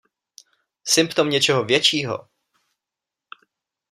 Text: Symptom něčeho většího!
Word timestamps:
Symptom 0.83 1.29
něčeho 1.29 1.63
většího! 1.65 2.29